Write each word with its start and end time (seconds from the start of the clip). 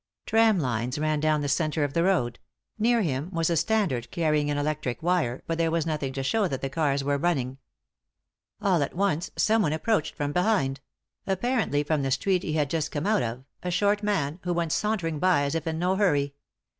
Tram 0.25 0.57
lines 0.57 0.97
ran 0.97 1.19
down 1.19 1.41
the 1.41 1.47
centre 1.47 1.83
of 1.83 1.93
the 1.93 2.01
road; 2.03 2.39
near 2.79 3.03
him 3.03 3.29
was 3.29 3.51
a 3.51 3.55
standard 3.55 4.09
carrying 4.09 4.49
an 4.49 4.57
electric 4.57 5.03
wire, 5.03 5.43
but 5.45 5.59
there 5.59 5.69
was 5.69 5.85
nothing 5.85 6.11
to 6.13 6.23
show 6.23 6.47
that 6.47 6.61
the 6.61 6.71
cars 6.71 7.03
were 7.03 7.19
running. 7.19 7.59
All 8.59 8.81
at 8.81 8.95
once 8.95 9.29
someone 9.35 9.73
ap 9.73 9.85
proached 9.85 10.13
from 10.15 10.31
behind; 10.31 10.79
apparently 11.27 11.83
from 11.83 12.01
the 12.01 12.09
street 12.09 12.41
he 12.41 12.53
had 12.53 12.71
just 12.71 12.89
come 12.89 13.05
out 13.05 13.21
of— 13.21 13.43
a 13.61 13.69
short 13.69 14.01
man, 14.01 14.39
who 14.41 14.53
went 14.53 14.71
sauntering 14.71 15.19
by 15.19 15.43
as 15.43 15.53
if 15.53 15.67
in 15.67 15.77
no 15.77 15.95
hurry. 15.97 16.29
Mr. 16.29 16.69